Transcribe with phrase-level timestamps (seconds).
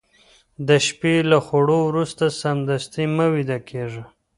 [0.67, 4.03] د شپې له خوړو وروسته سمدستي مه ويده کېږه